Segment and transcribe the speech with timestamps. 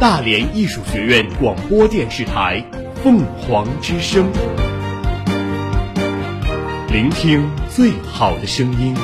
[0.00, 2.64] 大连艺术学院广播电视台
[3.02, 4.30] 凤凰之声，
[6.88, 8.94] 聆听最好的声音。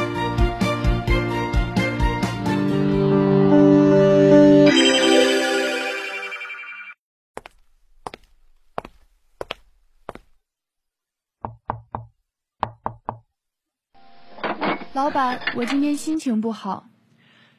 [14.92, 16.86] 老板，我今天心情不好。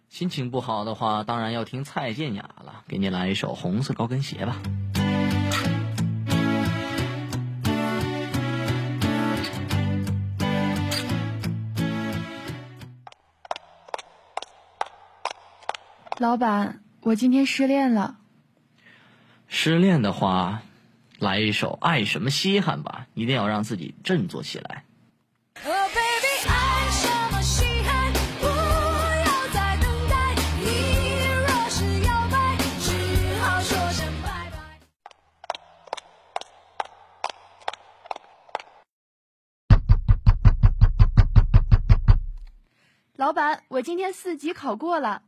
[0.09, 2.83] 心情不好的话，当然要听蔡健雅了。
[2.87, 4.61] 给你来一首《红色高跟鞋》吧。
[16.17, 18.15] 老板，我今天失恋了。
[19.47, 20.61] 失恋的话，
[21.19, 24.85] 来一首《爱什么稀罕》吧，一定要让自己振作起来。
[43.26, 45.23] 老板，我今天四级考过了。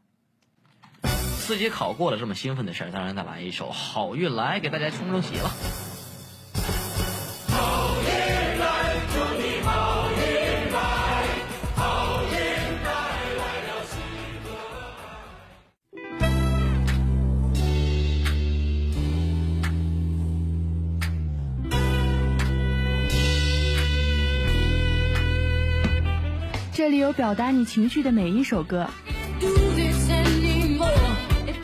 [1.02, 5.87] 四级考过了，这么兴奋的事儿，当然再来一首《好运来》，给大家冲冲喜了。
[26.88, 28.88] 这里有表达你情绪的每一首歌。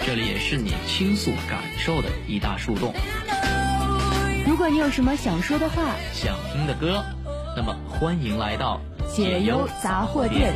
[0.06, 2.94] 这里也是你倾诉感受的一大树洞。
[4.46, 7.02] 如果你有什么想说的话、想听的歌，
[7.56, 10.54] 那么欢迎来到解忧杂货店。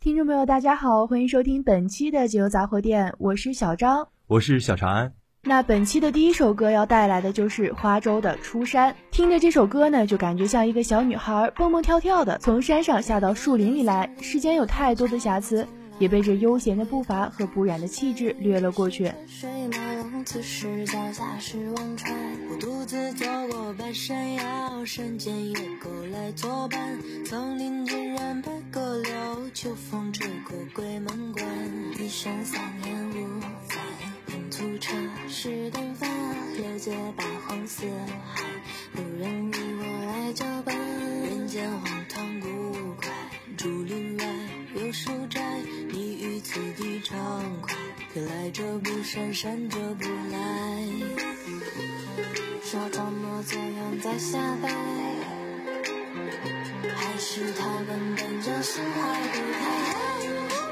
[0.00, 5.12] 听众朋友，大家好，欢迎收听本期的解忧杂货店，我是小张，我是小长安。
[5.46, 8.90] 那本期的第一首歌要带来的就是花粥的《出山》。
[9.10, 14.10] 听着这首歌呢，就感觉像一个小女孩蹦蹦跳跳的从山上下到树林里来。
[14.22, 15.68] 世间有太多的瑕疵，
[15.98, 19.12] 也被这悠闲的步伐和不染的气质掠了过去。
[22.50, 29.12] 我独自走过半山腰，山间野狗来作伴，丛林尽染白鸽柳，
[29.52, 31.44] 秋风吹过鬼门关，
[32.02, 33.40] 一生三年五
[34.64, 34.74] 载。
[34.74, 34.96] 粗茶
[35.28, 37.84] 是淡饭，了解八荒四
[38.34, 38.42] 海，
[38.96, 40.74] 无人与我来交伴。
[40.74, 43.08] 人间荒唐古怪，
[43.58, 44.24] 竹林外
[44.74, 45.60] 有书斋，
[45.90, 47.76] 你于此地畅快，
[48.14, 50.88] 可来者不善，善者不来。
[52.62, 54.68] 说装模作样在瞎掰，
[56.96, 60.63] 还是他根本就心怀不开。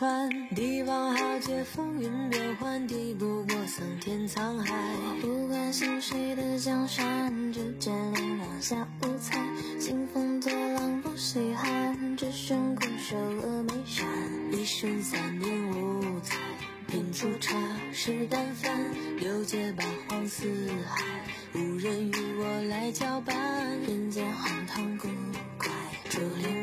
[0.00, 4.74] 川，帝王豪杰风云变幻，敌不过桑田沧海。
[5.20, 9.38] 不管姓谁的江山，只见两两下无猜。
[9.78, 14.08] 兴风作浪不稀罕，只身固守峨眉山。
[14.52, 16.34] 一生三年五载，
[16.86, 17.54] 品出茶
[17.92, 18.74] 是淡饭。
[19.18, 20.46] 六界八荒四
[20.88, 21.04] 海，
[21.52, 23.36] 无人与我来交板。
[23.86, 25.08] 人间荒唐古
[25.58, 25.68] 怪，
[26.08, 26.59] 竹林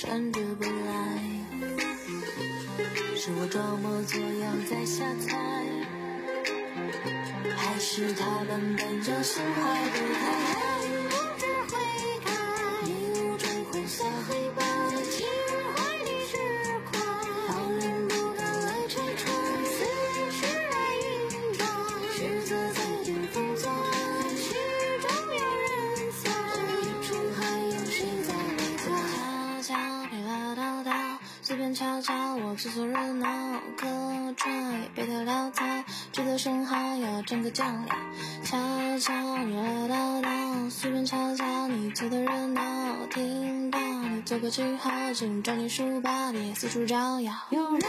[0.00, 0.70] 闪着不来，
[3.16, 5.36] 是我装模作样在瞎猜，
[7.56, 9.60] 还是他们本就心怀
[9.90, 10.67] 不开？
[41.08, 47.32] 叨，随便瞧瞧，你凑的热闹，听到你做个记号，请装进书包，别四处招摇。
[47.50, 47.80] 有人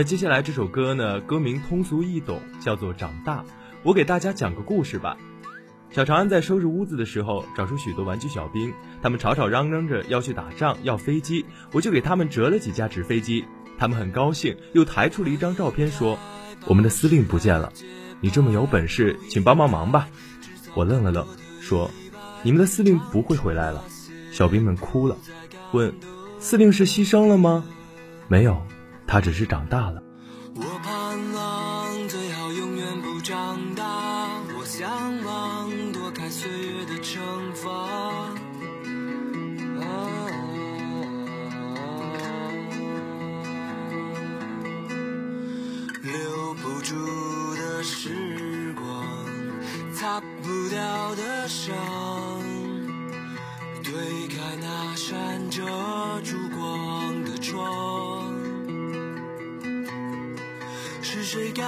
[0.00, 3.42] 那接下来这首歌呢，歌名通俗易懂，叫做《长大》。
[3.82, 5.18] 我给大家讲个故事吧。
[5.90, 13.44] 小长安在收拾屋子的时候，找出许多玩具小兵，他们吵吵嚷嚷着要去打仗，要飞机，我就给他们折了几架纸飞机。
[13.78, 16.18] 他们很高兴，又抬出了一张照片，说
[16.64, 17.70] ：“我们的司令不见了，
[18.22, 20.08] 你这么有本事，请帮帮忙吧。”
[20.72, 21.26] 我愣了愣，
[21.60, 21.90] 说
[22.42, 23.84] ：“你们的司令不会回来了。”
[24.32, 25.18] 小兵们哭了，
[25.74, 25.92] 问
[26.40, 27.66] ：“司令是牺牲了吗
[28.28, 28.62] ？”“没有，
[29.10, 30.00] 他只是长大了。”
[30.54, 33.84] 我盼望最好永远不长大，
[34.56, 34.88] 我向
[35.24, 37.18] 往躲开岁月的惩
[37.54, 37.70] 罚。
[39.80, 39.86] 啊
[46.02, 46.94] 留不住
[47.56, 49.04] 的时光，
[49.92, 51.74] 擦不掉的伤，
[53.84, 55.62] 推开那扇遮
[56.24, 56.36] 住
[61.32, 61.62] 谁改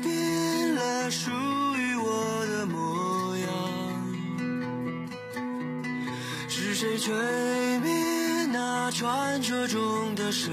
[0.00, 1.28] 变了属
[1.76, 3.48] 于我的模样？
[6.48, 7.12] 是谁吹
[7.80, 10.52] 灭那传说中的神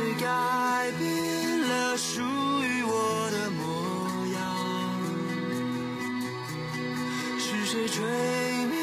[0.00, 4.40] 谁改变了属于我的模样？
[7.38, 8.00] 是谁吹
[8.64, 8.78] 灭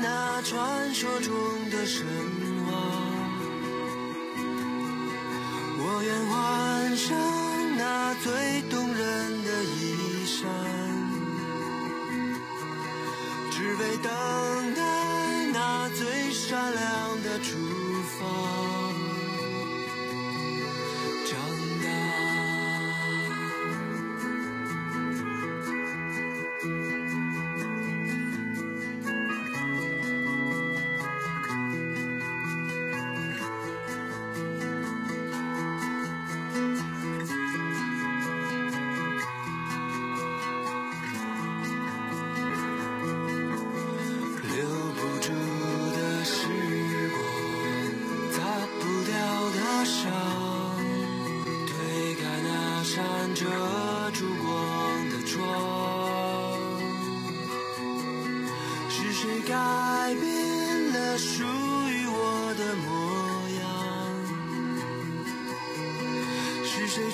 [0.00, 1.34] 那传说中
[1.68, 2.06] 的神
[2.64, 2.70] 话？
[5.80, 7.10] 我愿换上
[7.76, 10.46] 那最动人的衣衫，
[13.50, 14.12] 只为等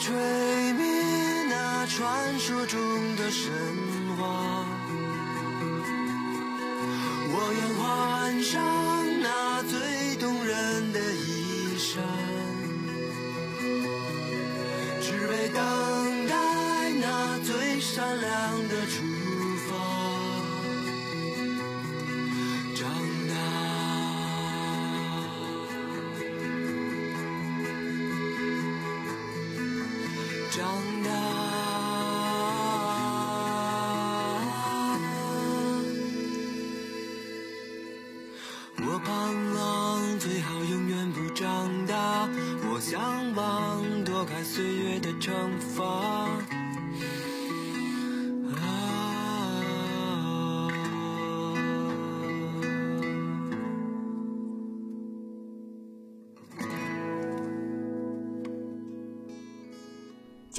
[0.00, 0.14] 吹
[0.74, 0.84] 灭
[1.48, 2.78] 那传说中
[3.16, 3.52] 的神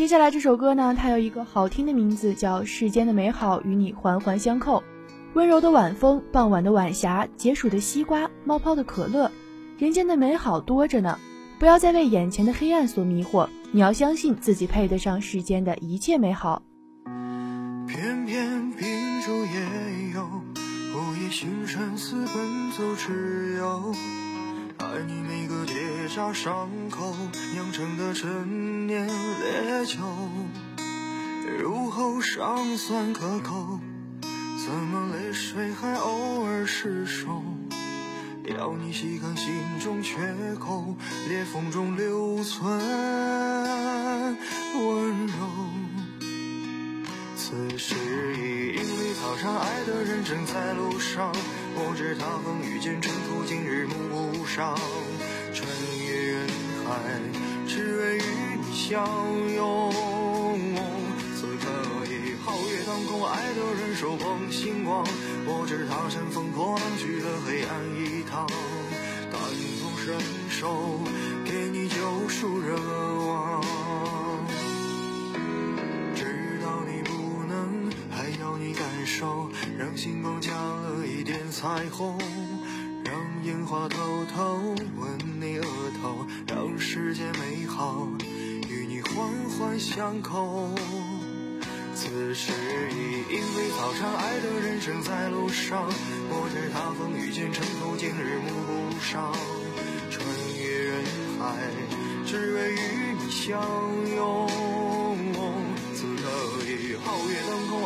[0.09, 4.79] 接下来这首歌呢，它有一个好听的名字，叫《世间的美好与你环环相扣》。
[5.35, 9.31] 温柔的晚风，傍晚的晚霞，解暑的西瓜，冒泡的可乐，
[9.77, 11.19] 人间的美好多着呢。
[11.59, 16.63] 不要再为眼前的黑暗所迷惑，你要相信自己配得上世间的一切美好。
[17.87, 23.93] 偏偏秉烛夜游，午夜星辰私奔走，只有
[24.91, 25.75] 爱你每个结
[26.07, 27.15] 痂伤口
[27.53, 29.99] 酿成的陈年烈酒，
[31.59, 33.79] 入喉尚算可口，
[34.23, 37.43] 怎么泪水还偶尔失守？
[38.47, 40.15] 要你细看心中缺
[40.55, 40.95] 口，
[41.27, 42.67] 裂缝中留存
[44.73, 45.33] 温柔。
[47.37, 47.93] 此时
[48.35, 51.31] 已莺飞草长，爱的人正在路上。
[51.75, 54.08] 我知他风雨兼程途，经日暮
[54.59, 54.75] 不赏。
[55.53, 55.65] 穿
[56.05, 56.47] 越人
[56.85, 56.91] 海，
[57.65, 58.21] 只为与
[58.61, 59.07] 你相
[59.55, 59.89] 拥。
[61.33, 61.65] 此刻
[62.05, 65.05] 已皓月当空，爱的人手捧星光。
[65.45, 68.45] 我知他乘风破浪去了黑暗一趟，
[69.31, 69.39] 感
[69.79, 70.99] 同身受，
[71.45, 73.63] 给你救赎热望。
[76.13, 77.13] 知道你不
[77.47, 82.17] 能，还要你感受，让星光加了一点彩虹，
[83.69, 84.57] 话偷偷
[84.97, 85.63] 吻你额
[86.01, 88.07] 头，让世界美好
[88.67, 90.73] 与你环环相扣。
[91.93, 92.51] 此时
[92.89, 95.85] 已莺飞草长，爱的人生在路上。
[96.31, 99.31] 我知他风雨兼程途，经日暮不赏。
[100.09, 100.25] 穿
[100.57, 101.03] 越人
[101.37, 101.55] 海，
[102.25, 103.61] 只为与你相
[104.15, 104.49] 拥。
[105.93, 106.25] 此刻
[106.65, 107.85] 已皓月当空，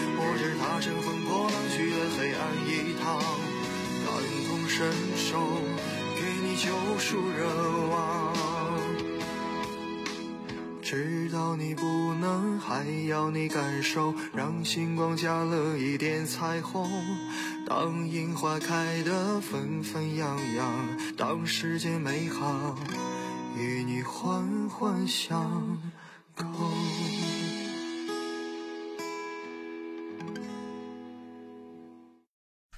[0.23, 3.17] 我知他乘风破浪去了黑暗一趟，
[4.05, 4.07] 感
[4.47, 5.41] 同身受，
[6.15, 7.41] 给你救赎热
[7.89, 8.31] 望。
[10.81, 16.87] 知道你不能，还要你感受，让星光加了一点彩虹。
[17.65, 22.77] 当樱花开得纷纷扬扬，当世界美好
[23.57, 25.79] 与你环环相
[26.35, 26.45] 扣。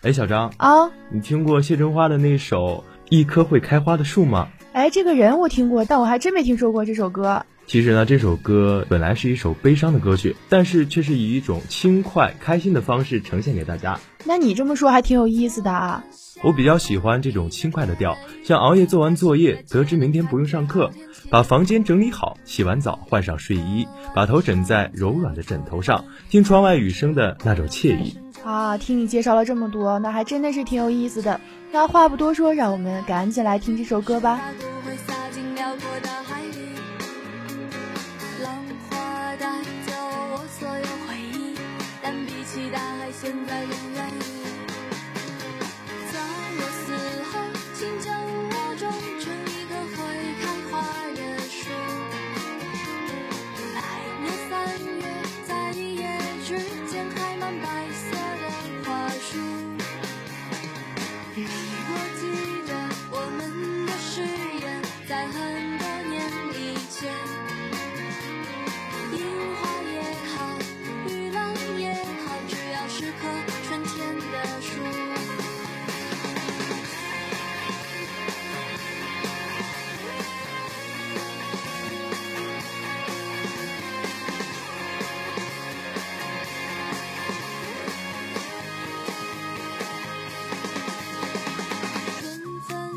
[0.03, 4.49] 哎，小张，啊，你听过谢春花的那首《一棵会开花的树》吗？
[4.73, 7.45] 哎，这个人我听过，但我还真没听说过这首歌。
[7.67, 13.97] 其实呢，这首歌本来是一首悲伤的歌曲，但是却是以一种轻快、开心的方式呈现给大家。
[14.25, 16.03] 那你这么说还挺有意思的啊。
[16.43, 20.91] 我比较喜欢这种轻快的调，像熬夜做完作业，得知明天不用上课，
[21.29, 28.17] 把房间整理好，洗完澡换上睡衣，把头枕在柔软的枕头上，听窗外雨声的那种惬意。
[28.43, 31.39] 啊，听你介绍了这么多，那还真的是挺有意思的。
[31.71, 34.37] 那话不多说，让我们赶紧来听这首歌吧。
[34.41, 36.57] 它不会洒进辽阔大海里，
[38.43, 38.53] 浪
[38.89, 39.93] 花带走
[40.33, 41.02] 我所有
[42.53, 44.52] 期待现在永远。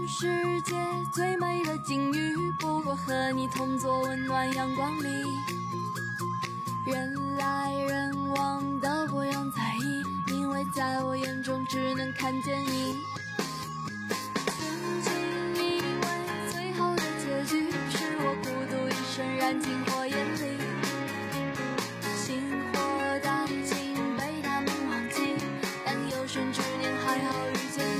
[0.09, 0.27] 世
[0.63, 0.75] 界
[1.13, 5.09] 最美的境遇，不过和你同坐温暖阳光里，
[27.17, 27.96] 之年还好遇见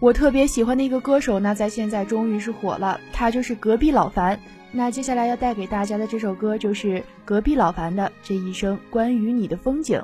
[0.00, 4.40] 我特别喜欢的一个歌手呢，在现在终于是火了，他就是隔壁老樊。
[4.72, 9.98] 那接下来要带给大家的这首歌就是隔壁老樊的《这一生关于你的风景》。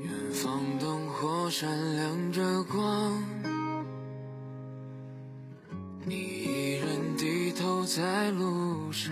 [0.00, 3.24] 远方灯火闪亮着光，
[6.04, 9.10] 你一人低头在路上。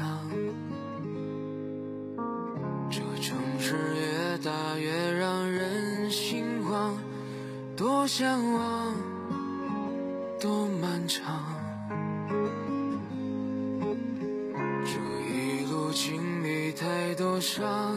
[2.88, 6.96] 这城市越大越让人心慌，
[7.76, 8.94] 多向往，
[10.40, 11.44] 多漫长。
[14.84, 14.92] 这
[15.28, 17.96] 一路经历太多伤。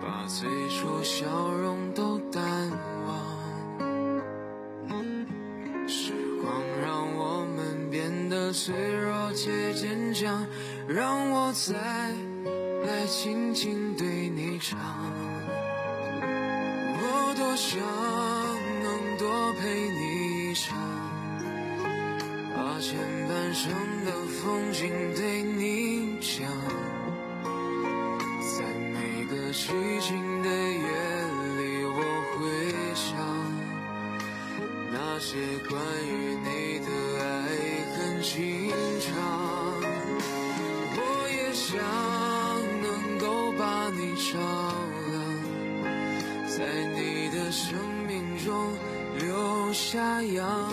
[0.00, 2.42] 把最初笑容都淡
[3.06, 3.14] 忘，
[5.86, 10.46] 时光让我们变得脆弱且坚强，
[10.88, 11.74] 让我再
[12.86, 14.78] 来轻轻对你唱。
[17.04, 17.80] 我多想
[19.62, 20.76] 陪你唱，
[22.56, 22.98] 把前
[23.28, 23.70] 半生
[24.04, 26.50] 的风景对你讲。
[28.58, 29.68] 在每个寂
[30.00, 30.82] 静的夜
[31.58, 31.96] 里，我
[32.34, 32.40] 会
[32.92, 33.14] 想
[34.90, 35.38] 那些
[35.70, 36.10] 关于
[36.42, 36.90] 你的
[37.22, 37.24] 爱
[37.94, 39.14] 恨情长。
[40.96, 41.70] 我也想
[42.82, 44.32] 能够把你照
[49.92, 50.72] 下阳，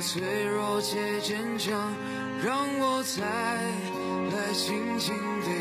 [0.00, 1.94] 脆弱且坚强，
[2.42, 5.59] 让我再来轻轻对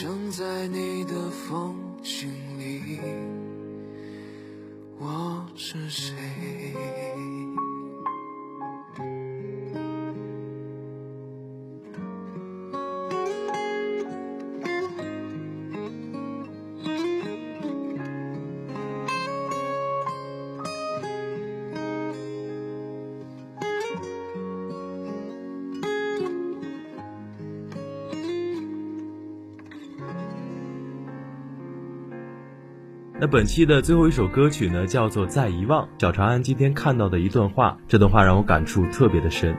[0.00, 1.89] 生在你的风
[33.20, 35.84] 那本期的最后一首歌曲呢，叫做《再遗忘》。
[35.98, 39.54] 小长安今天看到的一段话，这段话让我感触特别的深。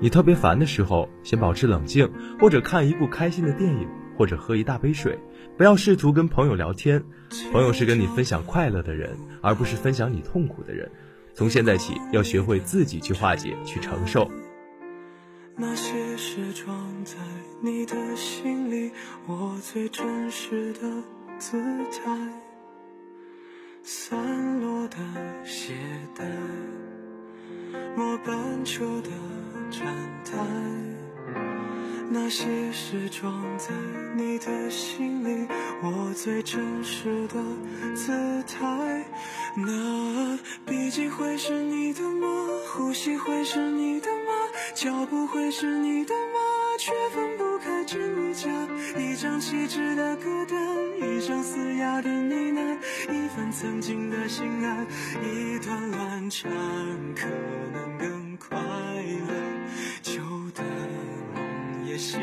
[0.00, 3.86] 你特别烦的时候，先保持冷静，或者看一部开心的电影，
[4.18, 5.16] 或者喝一大杯水。
[5.56, 7.04] 不要试图跟朋友聊天，
[7.52, 10.90] 朋友是跟你分享快乐的人，而不是分享你痛苦的人。
[11.34, 14.28] 从现在起，要学会自己去化解，去承受。
[15.56, 17.14] 那些是装在
[17.62, 18.90] 你的心里，
[19.28, 20.80] 我最真实的
[21.38, 22.43] 姿态。
[23.86, 24.96] 散落的
[25.44, 25.74] 鞋
[26.16, 26.24] 带，
[27.94, 29.10] 末班车的
[29.70, 29.84] 站
[30.24, 30.38] 台，
[32.08, 33.74] 那些事装在
[34.16, 35.46] 你的心里，
[35.82, 37.34] 我最真实的
[37.94, 38.10] 姿
[38.44, 39.04] 态。
[39.54, 42.26] 那笔记会是你的吗？
[42.72, 44.32] 呼吸会是你的吗？
[44.74, 46.33] 脚步会是你的吗？
[49.44, 50.56] 一张气质的孤单，
[51.02, 52.78] 一声嘶哑的呢喃，
[53.12, 54.86] 一份曾经的心安，
[55.22, 56.50] 一段乱缠，
[57.14, 57.26] 可
[57.74, 59.34] 能更快乐。
[60.02, 60.22] 旧
[60.54, 60.62] 的
[61.34, 62.18] 梦也醒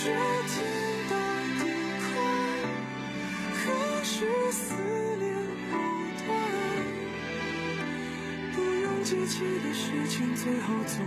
[0.00, 0.14] 是天
[1.10, 1.16] 大
[1.58, 1.66] 地
[1.98, 2.06] 宽，
[3.52, 3.58] 还
[4.04, 4.14] 是
[4.52, 4.62] 思
[5.18, 5.26] 念
[5.68, 5.74] 不
[6.24, 6.30] 断？
[8.54, 11.04] 不用记起的事情，最后总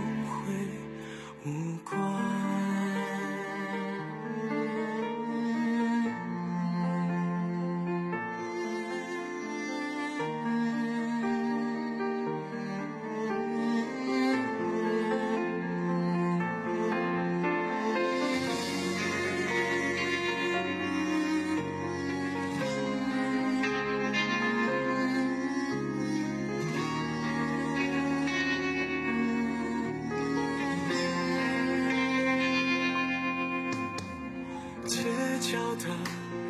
[35.52, 35.84] 角的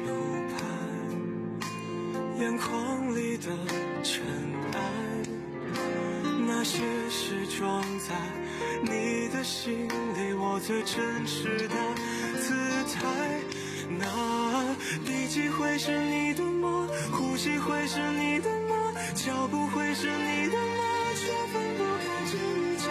[0.07, 0.15] 路
[0.47, 0.55] 牌，
[2.39, 3.47] 眼眶里的
[4.05, 4.23] 尘
[4.75, 4.79] 埃，
[6.47, 8.15] 那些是装在
[8.83, 11.75] 你的心里，我最真实的
[12.39, 12.55] 姿
[12.95, 13.01] 态。
[13.99, 14.07] 那
[15.05, 16.87] 笔记会是你的吗？
[17.11, 18.93] 呼吸会是你的吗？
[19.17, 20.85] 脚步会是你的吗？
[21.17, 22.87] 却分不开真与假。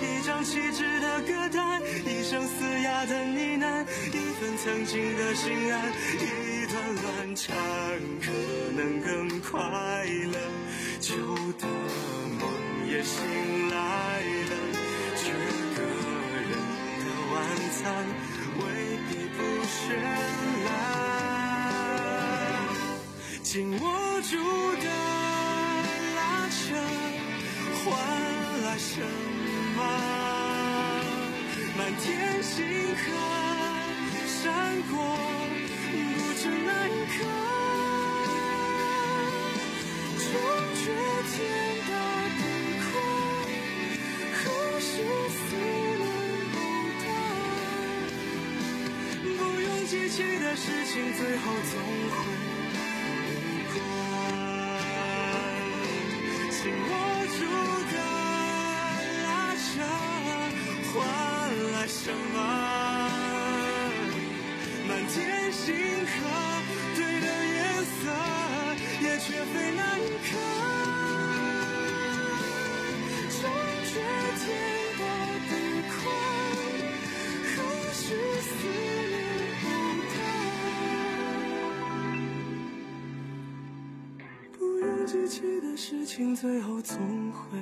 [0.00, 7.56] 一张气质的歌单，一声嘶哑的你难，一份曾经的心安，一段乱缠，
[8.20, 8.30] 可
[8.76, 9.58] 能更快
[10.32, 10.38] 乐。
[11.00, 11.16] 旧
[11.58, 11.66] 的
[12.38, 12.42] 梦
[12.88, 13.76] 也醒来
[14.50, 14.52] 了，
[15.16, 15.32] 缺
[15.74, 15.78] 个
[16.40, 16.50] 人
[17.00, 17.34] 的晚
[17.72, 17.82] 餐
[18.58, 18.62] 未
[19.08, 19.74] 必不绚
[20.64, 20.68] 烂。
[23.42, 23.84] 紧握
[24.22, 24.32] 住
[24.82, 24.86] 的
[26.16, 26.18] 拉
[26.50, 26.56] 扯，
[27.84, 27.84] 换
[28.62, 29.25] 来什？
[31.86, 32.98] 满天星河
[34.26, 34.50] 闪
[34.90, 34.92] 过，
[36.16, 37.18] 不知那一刻，
[40.18, 40.26] 终
[40.74, 40.82] 觉
[41.30, 41.34] 天
[41.86, 41.94] 大
[42.34, 42.42] 地
[42.82, 42.90] 宽，
[44.34, 44.34] 何
[44.80, 44.90] 时
[45.30, 46.02] 思念
[46.50, 46.58] 不
[47.04, 47.06] 断？
[49.38, 51.78] 不用记起的事情，最后总
[52.10, 52.18] 会
[62.06, 62.38] 什么？
[64.86, 65.74] 满天星
[66.06, 66.14] 河，
[66.94, 67.98] 对的颜色，
[69.02, 70.28] 也绝非那一刻。
[73.28, 73.42] 终
[73.82, 73.90] 觉
[74.38, 74.46] 天
[75.00, 75.02] 大
[75.48, 75.50] 地
[75.90, 75.98] 宽，
[77.42, 77.56] 何
[77.92, 77.98] 须
[78.40, 78.48] 思
[79.10, 79.12] 念
[79.64, 79.66] 藕
[80.14, 80.14] 断？
[84.56, 86.96] 不用记起的事情，最后总
[87.32, 87.58] 会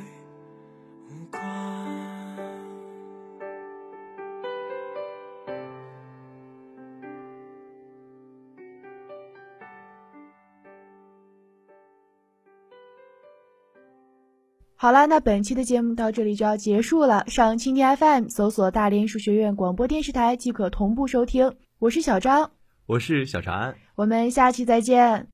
[14.84, 17.24] 好了，那本期的节目到这里就要结束了。
[17.26, 21.50] 上蜻蜓 FM 搜索大连艺术学院广播电视台即可同步收听。
[21.78, 22.50] 我是小张，
[22.84, 23.74] 我是小长安。
[23.94, 25.26] 我们下期再见。